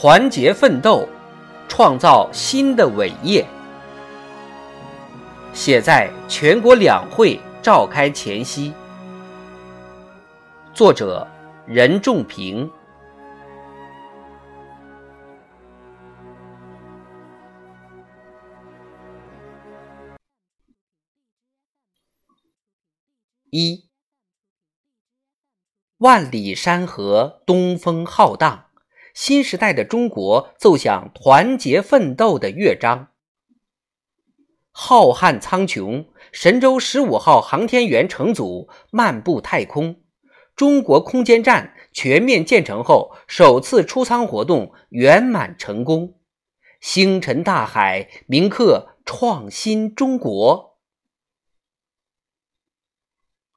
[0.00, 1.08] 团结奋斗，
[1.66, 3.44] 创造新的伟业。
[5.52, 8.72] 写在全国两会召开前夕。
[10.72, 11.26] 作者：
[11.66, 12.70] 任仲平。
[23.50, 23.88] 一。
[25.96, 28.66] 万里山河东风浩荡，
[29.20, 33.08] 新时代的中国奏响团结奋斗的乐章。
[34.70, 40.04] 浩瀚苍穹，神舟十五号航天员乘组漫步太空，
[40.54, 46.20] 中国空间站全面建成后首次出舱活动圆满成功。
[46.80, 50.78] 星辰大海铭刻创新中国，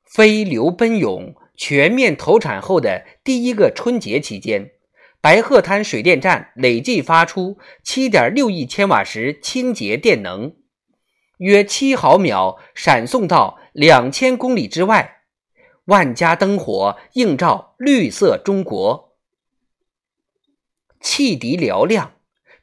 [0.03, 1.35] 飞流奔涌。
[1.55, 4.71] 全面投产后的第一个春节期间，
[5.21, 10.55] 白鹤滩水电站累计发出7.6亿千瓦时清洁电能，
[11.37, 15.17] 约7毫秒闪送到2000公里之外。
[15.85, 19.15] 万家灯火映照绿色中国，
[20.99, 22.13] 汽笛嘹亮。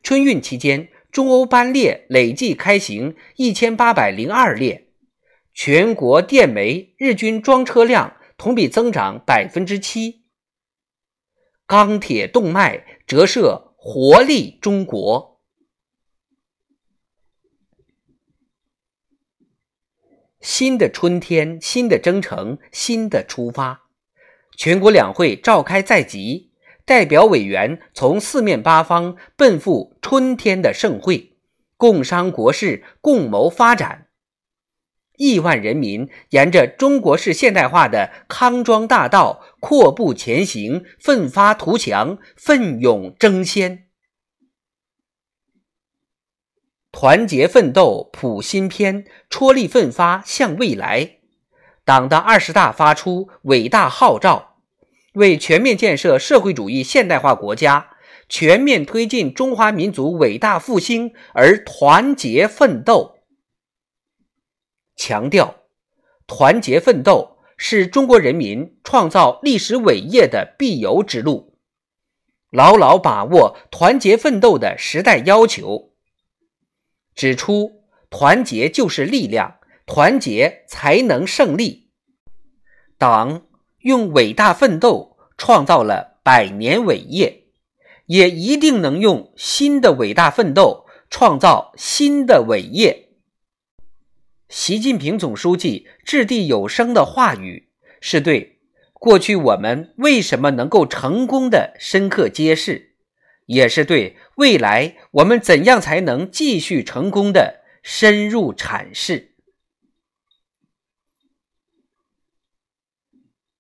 [0.02, 4.88] 春运期间，中欧班列累计开行1802列，
[5.54, 8.14] 全国电煤日均装车量。
[8.36, 10.17] 同比增长百分之七。
[11.68, 15.42] 钢铁动脉折射活力中国。
[20.40, 23.82] 新的春天，新的征程，新的出发。
[24.56, 26.52] 全国两会召开在即，
[26.86, 31.36] 代表委员从四面八方奔赴春天的盛会，
[31.76, 34.07] 共商国事，共谋发展。
[35.18, 43.84] 亿万人民沿着中国式现代化的康庄大道阔步前行，奋发图强，奋勇争先。
[46.90, 51.18] 团结奋斗谱新篇，踔厉奋发向未来。
[51.84, 54.56] 党的二十大发出伟大号召，
[55.14, 57.90] 为全面建设社会主义现代化国家、
[58.28, 63.17] 全面推进中华民族伟大复兴而团结奋斗。
[64.98, 65.54] 强调，
[66.26, 71.56] 团结奋斗是中国人民创造历史伟业的必由之路。
[72.50, 75.92] 牢牢把握团结奋斗的时代要求，
[77.14, 81.90] 指出团结就是力量，团结才能胜利。
[82.98, 83.46] 党
[83.78, 87.44] 用伟大奋斗创造了百年伟业，
[88.06, 93.07] 也一定能用新的伟大奋斗创造新的伟业。
[94.48, 97.68] 习近平总书记掷地有声的话语，
[98.00, 98.60] 是对
[98.94, 102.96] 过去我们为什么能够成功的深刻揭示，
[103.44, 109.34] 也是对未来我们怎样才能继续成功的深入阐释。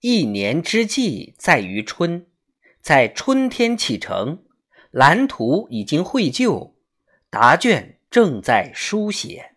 [0.00, 2.26] 一年之计在于春，
[2.80, 4.42] 在春天启程，
[4.90, 6.76] 蓝图已经绘就，
[7.28, 9.56] 答卷正在书写。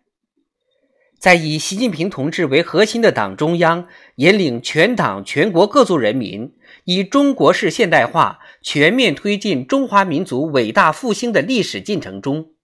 [1.22, 6.52] 在以习近平同志为核心的党中央引领全党全国各族人民
[6.82, 12.54] 以中国式现代化全面推进中华民族伟大复兴的历史进程中，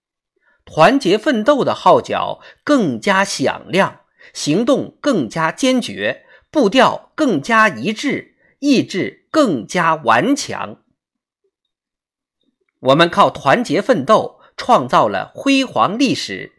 [0.64, 4.00] 团结奋斗的号角更加响亮，
[4.32, 10.78] 行动更加坚决，步调更加一致，意志更加顽强。
[12.80, 16.57] 我们靠团结奋斗创造了辉煌历史。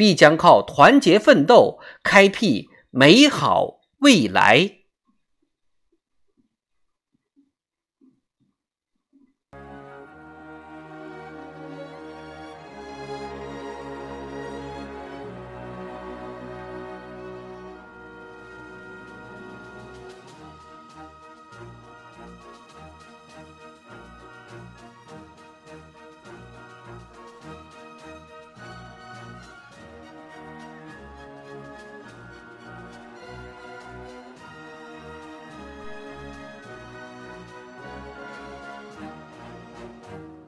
[0.00, 4.79] 必将靠团结奋斗开辟美好未来。